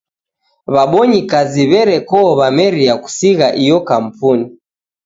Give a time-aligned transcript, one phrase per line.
[0.73, 4.45] W'abonyi kazi w'erekoo w'ameria kusigha iyo kampuni.